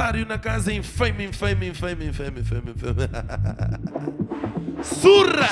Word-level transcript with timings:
Na 0.00 0.38
casa 0.38 0.72
em 0.72 0.82
fame, 0.82 1.26
em 1.26 1.32
fame, 1.32 1.68
em 1.68 1.74
fame, 1.74 2.06
em 2.06 2.12
fame, 2.12 2.40
em 2.40 2.44
fame, 2.44 2.70
em 2.70 2.74
fame. 2.74 3.08
Surra! 4.82 5.48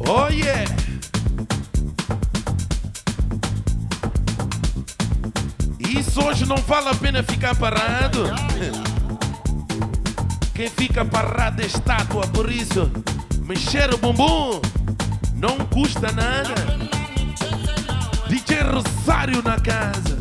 Oh 0.00 0.26
yeah! 0.28 0.64
Isso 5.78 6.20
hoje 6.26 6.44
não 6.46 6.56
vale 6.56 6.88
a 6.88 6.94
pena 6.96 7.22
ficar 7.22 7.54
parado. 7.54 8.24
Quem 10.52 10.68
fica 10.68 11.04
parado 11.04 11.62
é 11.62 11.66
estátua, 11.66 12.26
por 12.26 12.50
isso 12.50 12.90
mexer 13.46 13.94
o 13.94 13.98
bumbum 13.98 14.60
não 15.36 15.58
custa 15.66 16.10
nada. 16.12 16.79
Rosário 18.80 19.42
na 19.42 19.60
casa. 19.60 20.19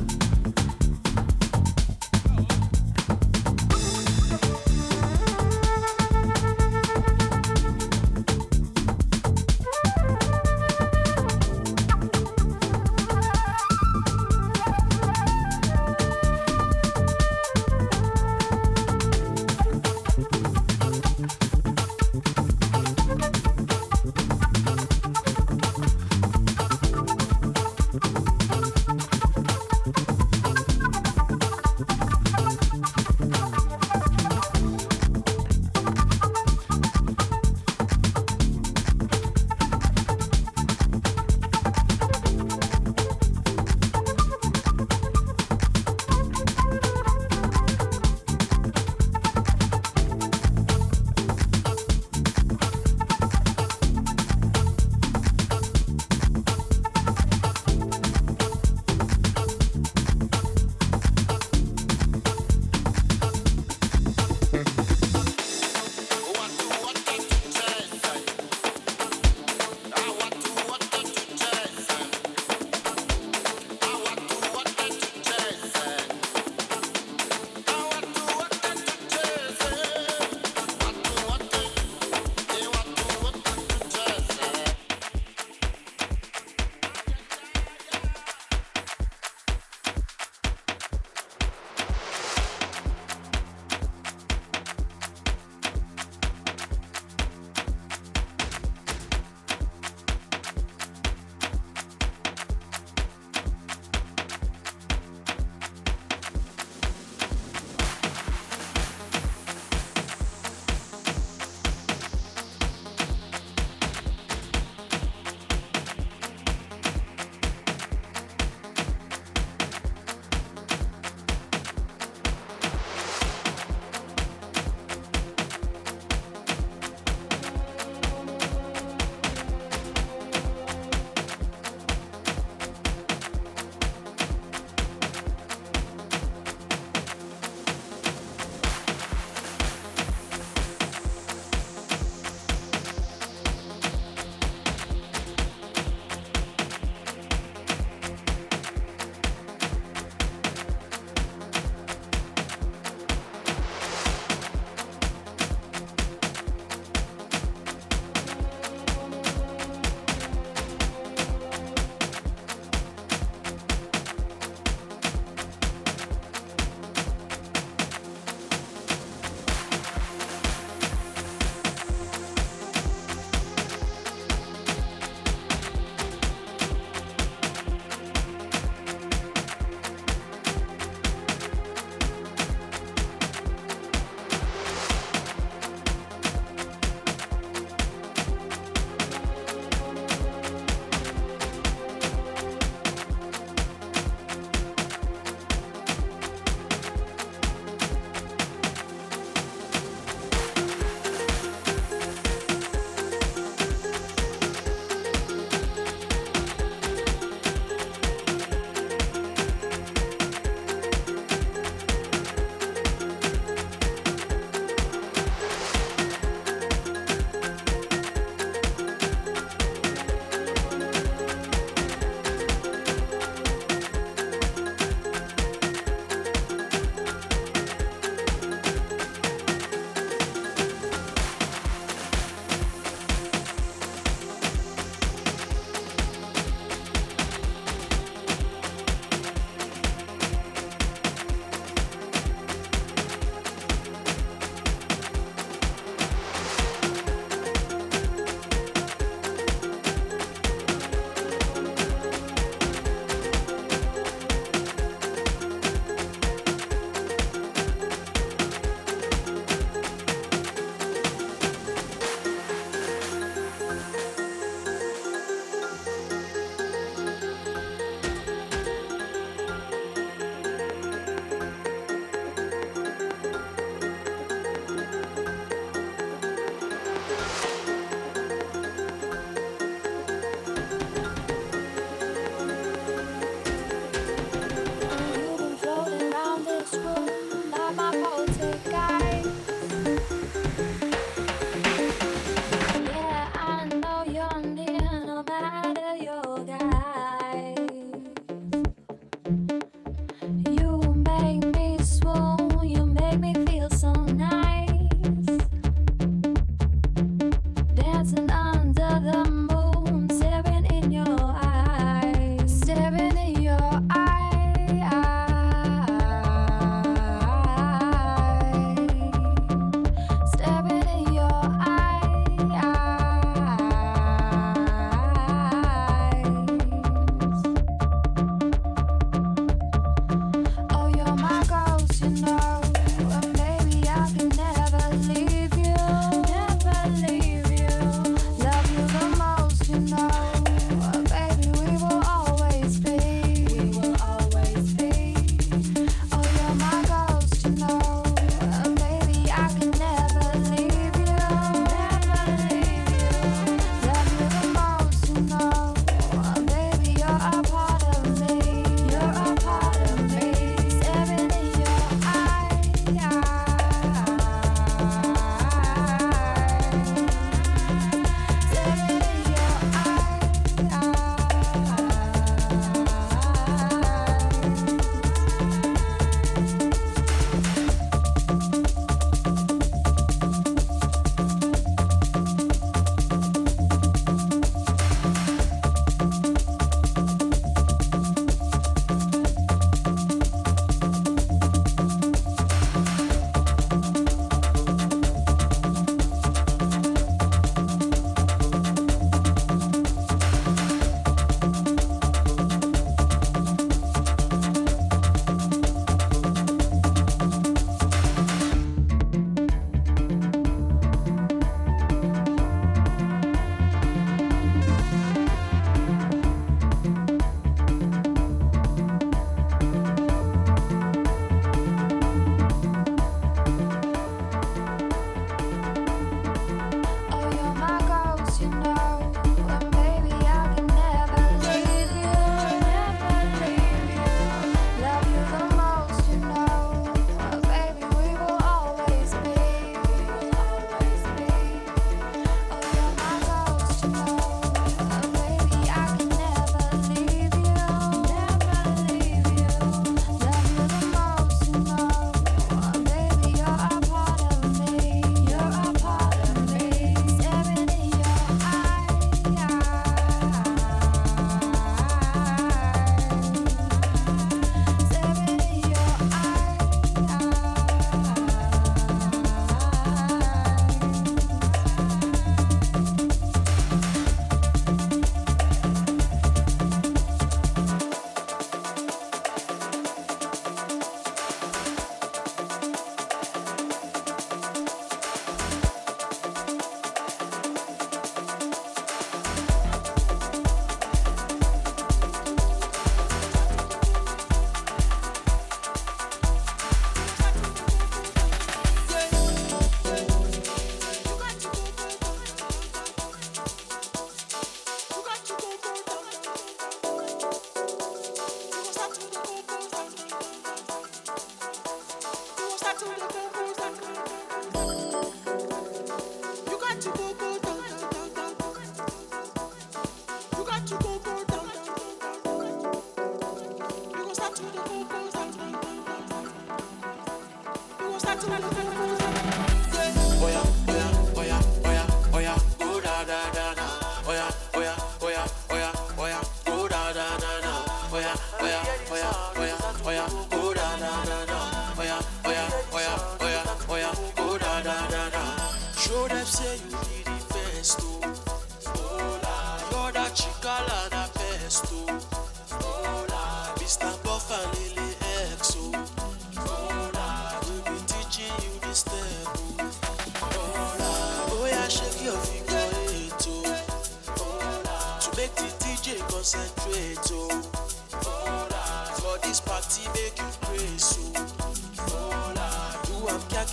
Nacional 528.19 528.58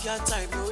your 0.07 0.17
time, 0.19 0.49
no 0.51 0.66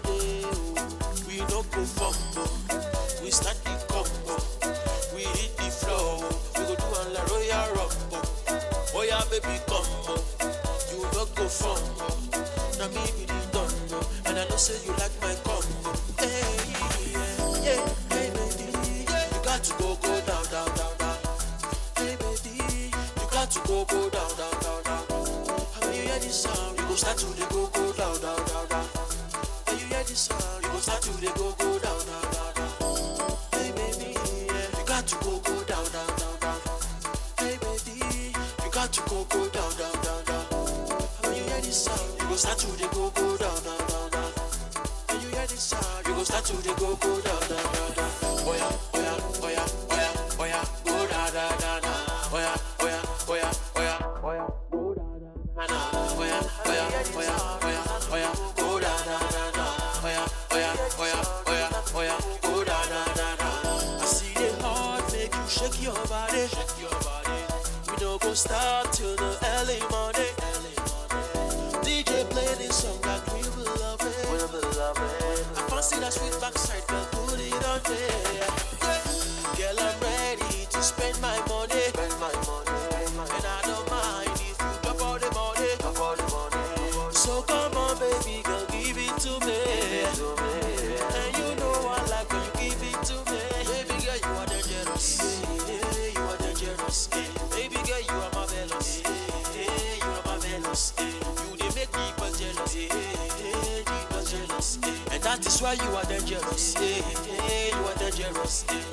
This 105.45 105.61
why 105.61 105.73
you 105.73 105.95
are 105.95 106.03
dangerous, 106.05 106.73
hey, 106.73 107.01
hey, 107.03 107.69
you 107.69 107.85
are 107.85 107.93
dangerous, 107.99 108.65
hey. 108.67 108.84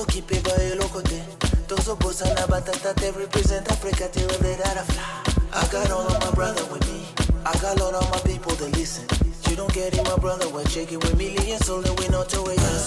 tozokipeba 0.00 0.50
eloko 0.62 1.02
te 1.02 1.22
tozobosana 1.66 2.46
that 2.64 2.96
te 2.96 3.10
represent 3.10 3.70
africa 3.70 4.08
till 4.08 4.26
they 4.28 4.38
te 4.38 4.62
webelara 4.62 4.84
fly. 4.84 5.02
I 5.52 5.66
got 5.70 5.90
all 5.90 6.06
of 6.06 6.18
my 6.20 6.30
brother 6.30 6.64
with 6.72 6.86
me. 6.88 7.04
I 7.44 7.52
got 7.60 7.80
all 7.80 7.94
of 7.94 8.10
my 8.10 8.18
people 8.20 8.52
that 8.52 8.72
listen. 8.78 9.04
You 9.50 9.56
don't 9.56 9.72
get 9.74 9.94
it 9.94 10.04
my 10.04 10.16
brother 10.16 10.48
we're 10.48 10.64
checking 10.64 11.00
with 11.00 11.16
millions 11.18 11.68
only 11.68 11.90
we 11.98 12.08
know 12.08 12.24
to 12.24 12.42
way 12.42 12.56
yeah. 12.56 12.80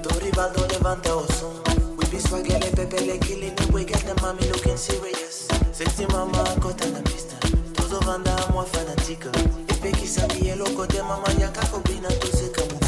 Toribando 0.00 0.66
levanta 0.72 1.12
o 1.12 1.26
son 1.36 1.52
We 1.98 2.06
be 2.08 2.18
swagging 2.18 2.64
and 2.64 2.74
pepe 2.74 3.04
le 3.04 3.18
killing 3.18 3.52
it. 3.52 3.70
We 3.72 3.84
got 3.84 4.00
the 4.06 4.14
mommy 4.22 4.48
looking 4.48 4.78
serious. 4.78 5.48
Sexy 5.72 6.06
mama 6.06 6.44
caught 6.60 6.82
on 6.86 6.94
the 6.94 7.02
pista. 7.02 7.36
Tozo 7.74 8.00
vanda 8.06 8.34
moi 8.52 8.64
fanatica. 8.64 9.30
Epe 9.68 9.92
qui 9.98 10.06
s'habille 10.06 10.56
loco 10.56 10.86
de 10.86 11.02
mama 11.02 11.28
Yaka 11.38 11.66
kobina 11.66 12.08
tout 12.20 12.32
se 12.32 12.48
kamuka 12.48 12.87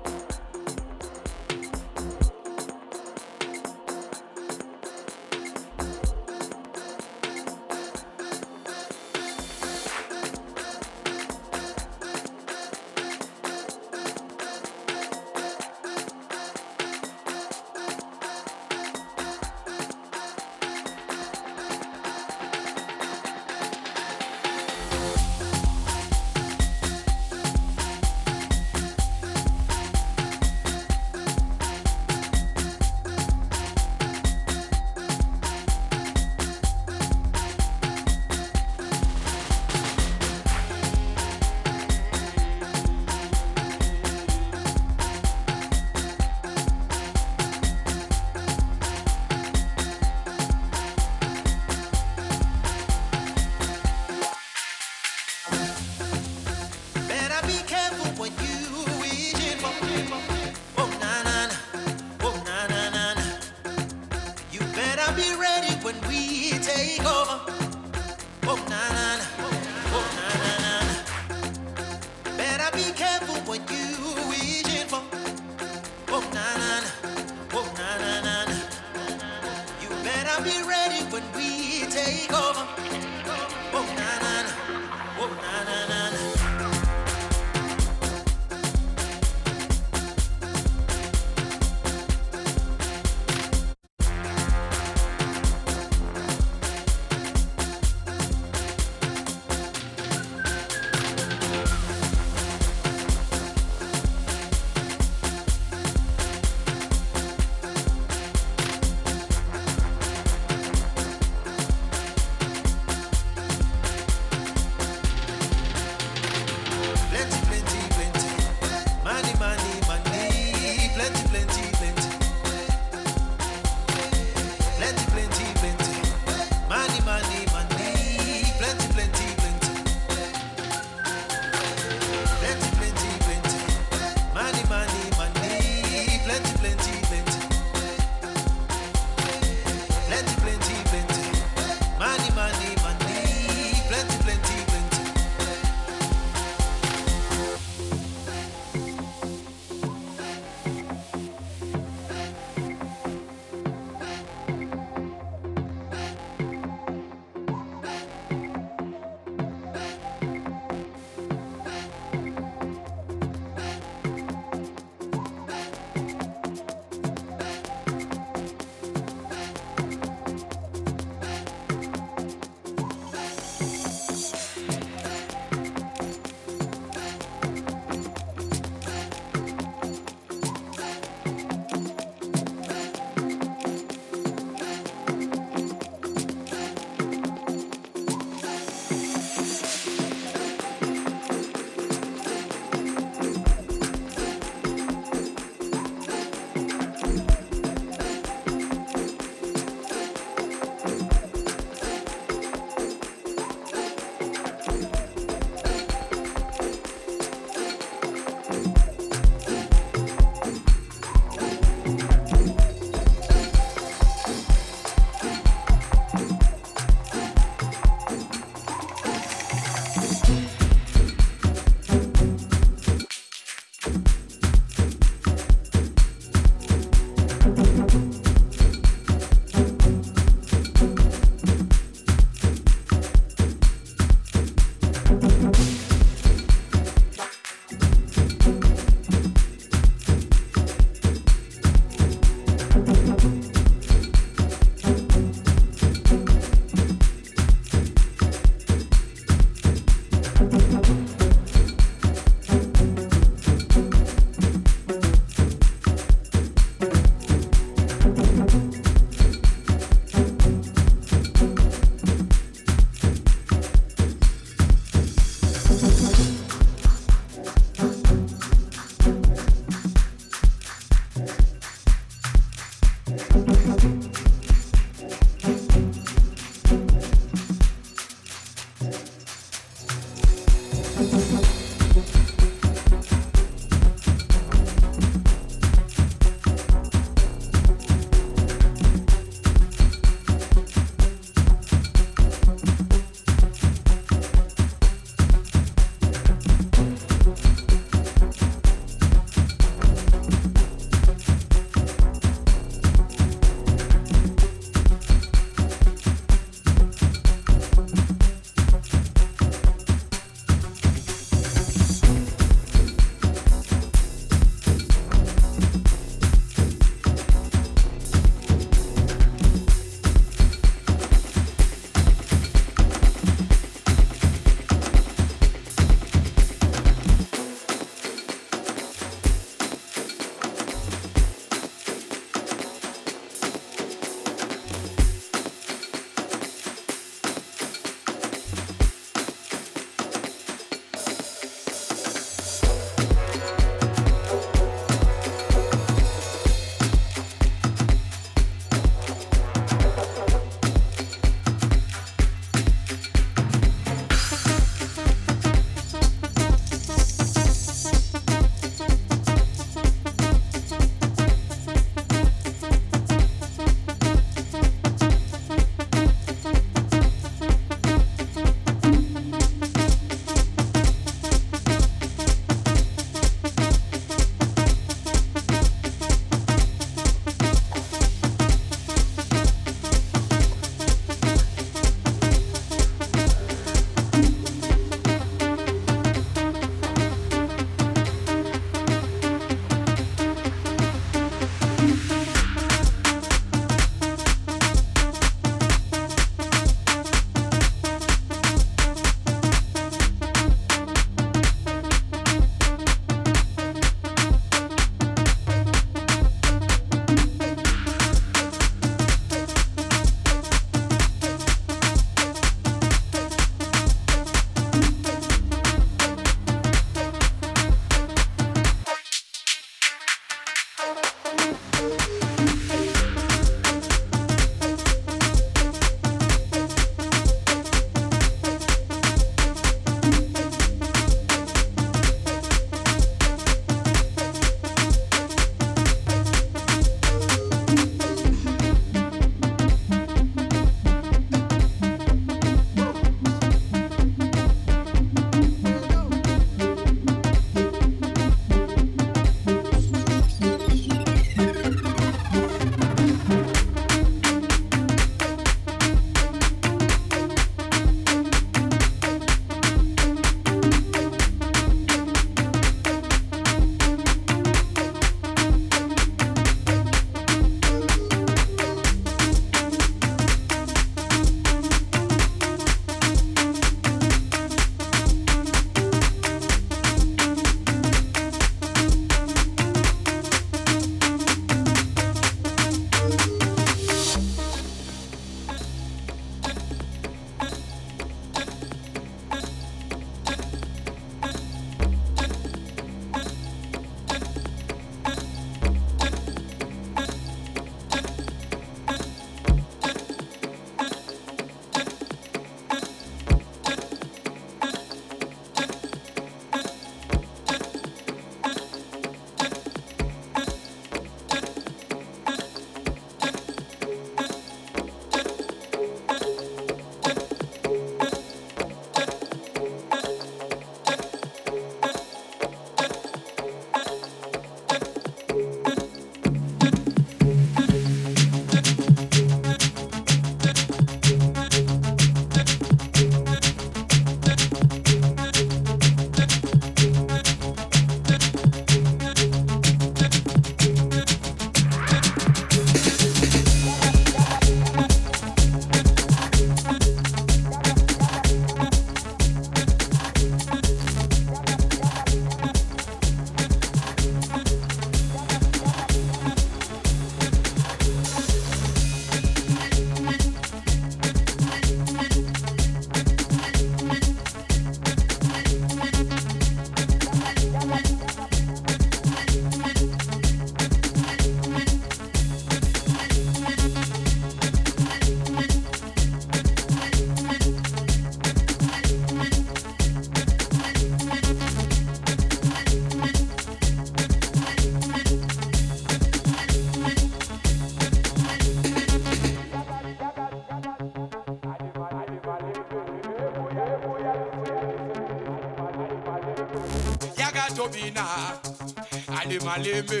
malembe 599.48 600.00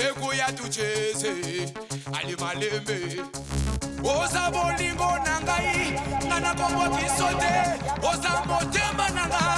ekuya 0.00 0.52
tucheze 0.56 1.32
ali 2.16 2.34
malembe 2.36 2.98
oza 4.12 4.50
bolingo 4.54 5.10
na 5.24 5.34
ngai 5.44 6.00
nga 6.26 6.36
nakombokiso 6.44 7.28
te 7.42 7.54
oza 8.08 8.32
motema 8.48 9.06
na 9.16 9.24
ngai. 9.28 9.53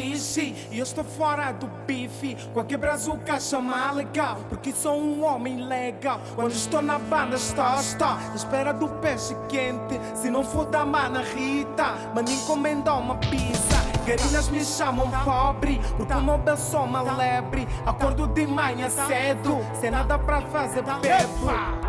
E 0.00 0.78
eu 0.78 0.82
estou 0.82 1.04
fora 1.04 1.52
do 1.52 1.66
bife. 1.86 2.36
Qualquer 2.52 2.78
brazuca 2.78 3.38
chama 3.38 3.92
legal. 3.92 4.38
Porque 4.48 4.72
sou 4.72 4.98
um 4.98 5.24
homem 5.24 5.64
legal. 5.64 6.20
Quando 6.34 6.52
estou 6.52 6.80
na 6.80 6.98
banda 6.98 7.36
estou, 7.36 7.74
estou. 7.74 8.08
Na 8.08 8.34
espera 8.34 8.72
do 8.72 8.88
peixe 8.88 9.36
quente. 9.48 10.00
Se 10.14 10.30
não 10.30 10.44
for 10.44 10.66
da 10.66 10.84
mana 10.84 11.22
Rita 11.22 11.94
Mano 12.14 12.30
encomenda 12.30 12.94
uma 12.94 13.16
pizza. 13.16 13.82
Garinas 14.06 14.48
me 14.48 14.64
chamam 14.64 15.08
pobre 15.24 15.80
Porque 15.96 16.12
o 16.12 16.20
Nobel 16.20 16.56
sou 16.56 16.84
uma 16.84 17.00
é 17.08 17.12
lebre 17.12 17.68
Acordo 17.86 18.26
de 18.26 18.46
manhã 18.48 18.90
cedo 18.90 19.58
Sem 19.80 19.92
nada 19.92 20.18
pra 20.18 20.40
fazer, 20.42 20.82
beba 20.82 21.81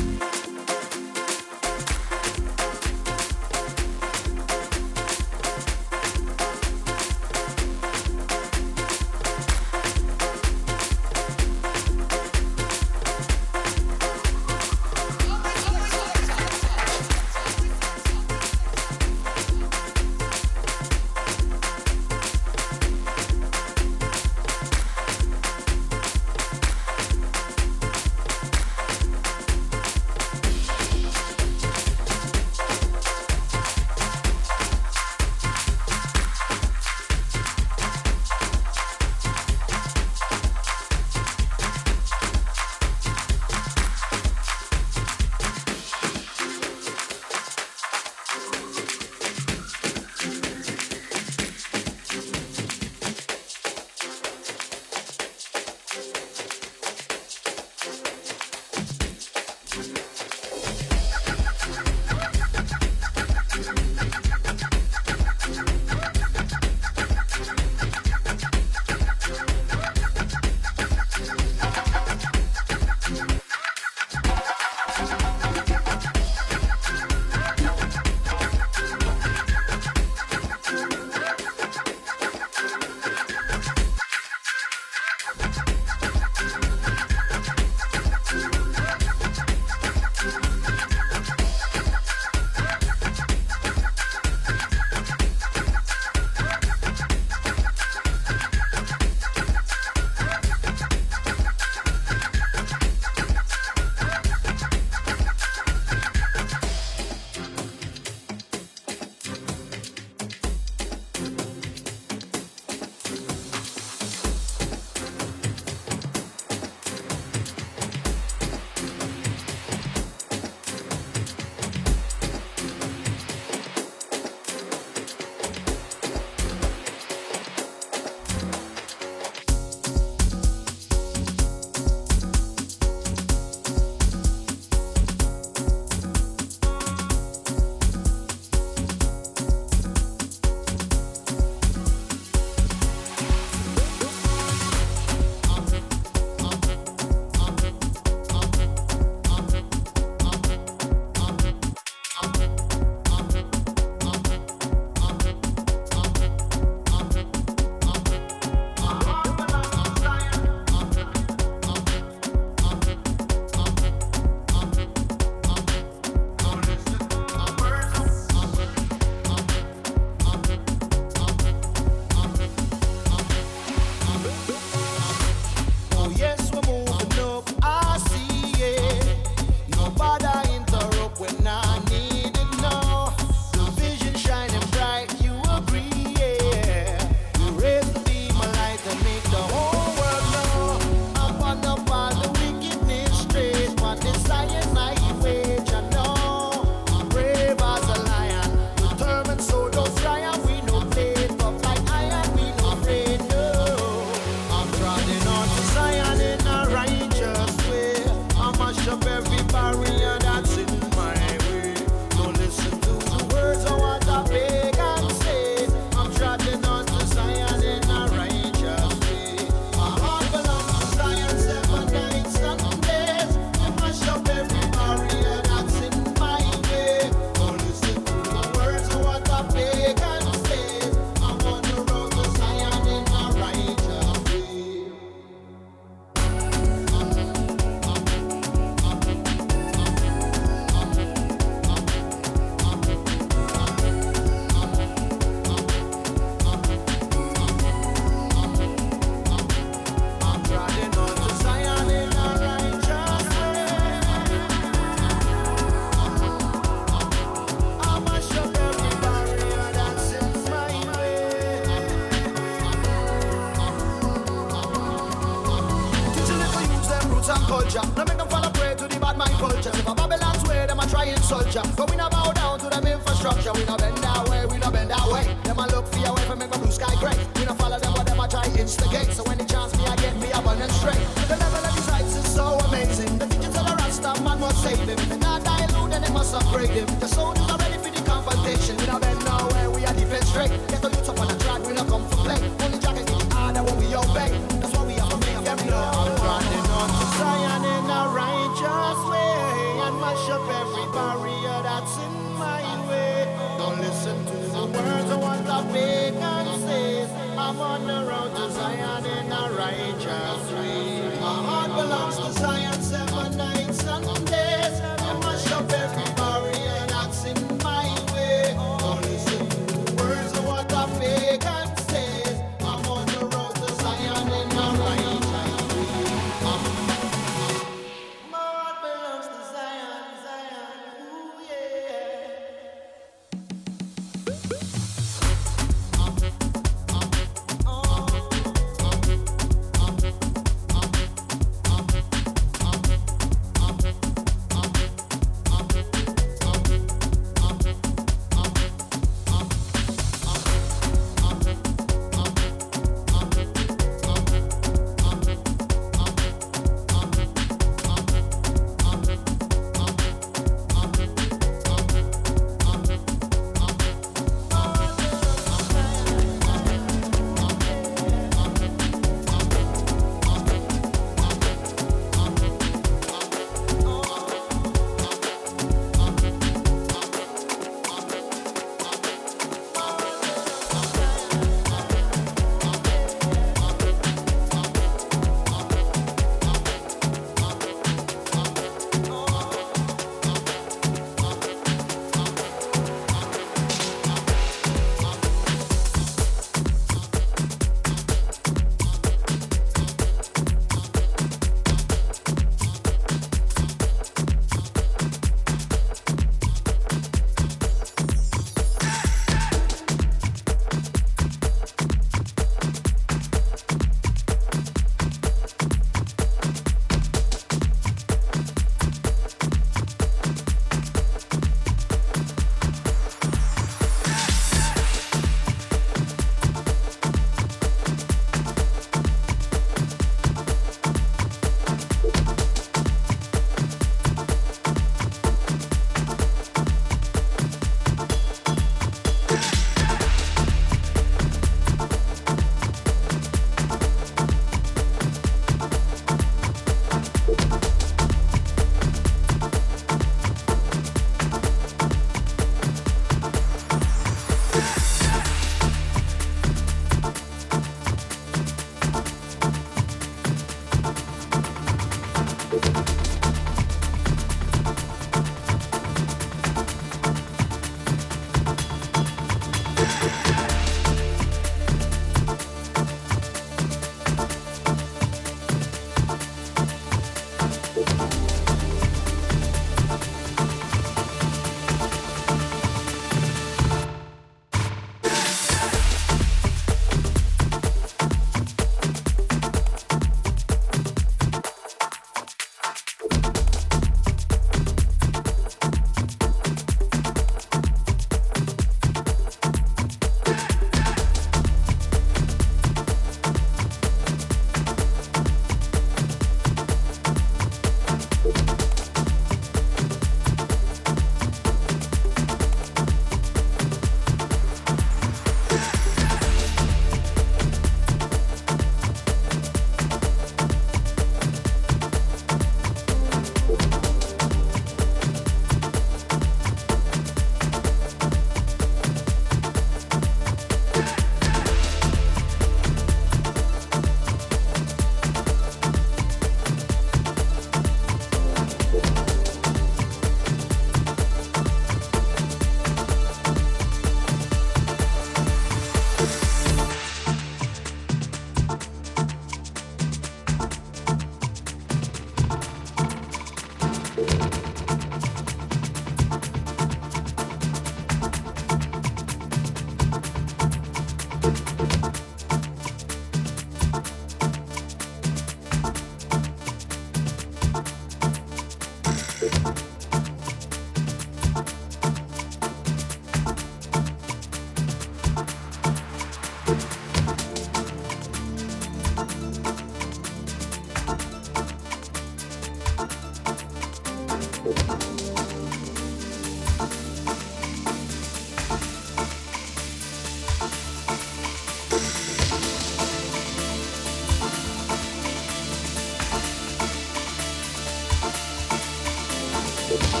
Bye. 599.77 600.00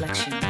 Reflection 0.00 0.47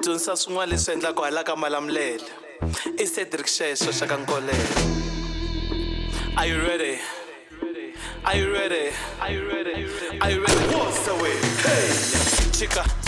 kumdunisa 0.00 0.36
swin'wana 0.36 0.72
leswi 0.72 0.92
endlaka 0.94 1.22
hala 1.22 1.44
ka 1.44 1.56
malamulela 1.56 2.24
i 2.96 3.06
cedric 3.06 3.46
shesho 3.46 3.92
xa 3.92 4.06
ka 4.06 4.16
nkolelo 4.16 4.68
are 6.36 6.48
you 6.48 6.60
ready 6.68 6.96
Are 8.22 8.36
you 8.36 8.52
ready? 8.52 8.92
Are 9.20 9.32
you 9.32 9.50
ready? 9.50 9.72
Are 9.72 9.80
you 9.80 9.88
ready? 10.00 10.20
are 10.20 10.30
you 10.30 10.40
ready 10.44 10.76
What's 10.76 11.06
the 11.06 11.14
way? 11.22 11.36
Hey! 11.64 11.88
Chica, 12.52 12.84
chica, 12.84 12.99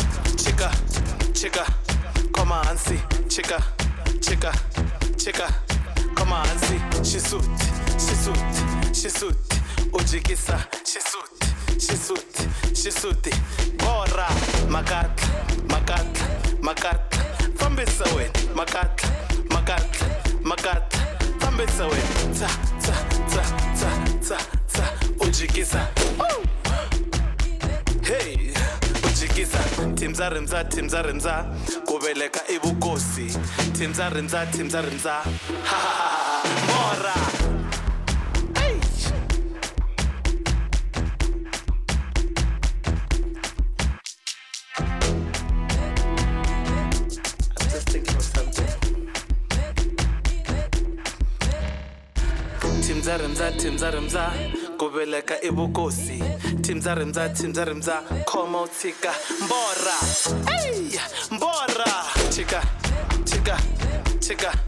ha, 35.65 35.77
ha, 35.77 35.93
ha. 36.01 36.43
mora. 36.69 37.15
Hey! 38.61 38.79
Timza 52.81 53.17
rimza 53.17 53.91
rimza. 53.91 54.33
Kubeleka 54.79 55.41
ivukosi 55.43 56.23
timza 56.63 56.95
rimza 56.95 57.29
timza 57.29 57.65
rimza. 57.65 58.03
Khoma 58.25 58.61
utsika 58.63 59.13
mbora. 59.45 59.97
Hey! 60.51 60.99
mbora. 61.31 61.85
Chika 62.31 62.63
chika 62.63 62.82
chika 64.33 64.62